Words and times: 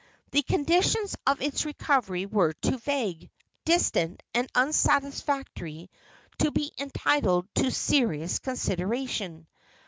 The 0.31 0.41
conditions 0.41 1.15
of 1.27 1.43
its 1.43 1.63
recovery 1.63 2.25
were 2.25 2.53
too 2.53 2.79
vague, 2.79 3.29
distant 3.65 4.23
and 4.33 4.49
unsatisfactory 4.55 5.91
to 6.39 6.49
be 6.49 6.73
entitled 6.79 7.47
to 7.57 7.69
serious 7.69 8.39
consideration. 8.39 9.45